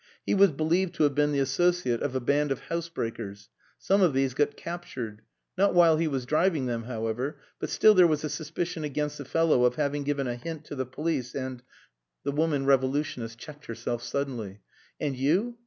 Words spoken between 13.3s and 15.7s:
checked herself suddenly. "And you?